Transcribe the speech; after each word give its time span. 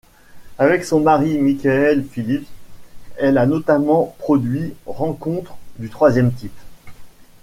Avec 0.57 0.83
son 0.83 0.99
mari 1.01 1.37
Michael 1.37 2.03
Phillips, 2.03 2.47
elle 3.17 3.37
a 3.37 3.45
notamment 3.45 4.15
produit 4.17 4.73
Rencontres 4.87 5.59
du 5.77 5.91
troisième 5.91 6.33
type. 6.33 6.57